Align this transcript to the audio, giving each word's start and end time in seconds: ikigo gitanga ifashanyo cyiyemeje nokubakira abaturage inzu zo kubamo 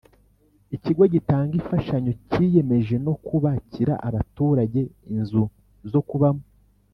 ikigo 0.75 1.03
gitanga 1.13 1.53
ifashanyo 1.61 2.11
cyiyemeje 2.29 2.95
nokubakira 3.05 3.93
abaturage 4.07 4.81
inzu 5.13 5.43
zo 5.91 6.01
kubamo 6.09 6.43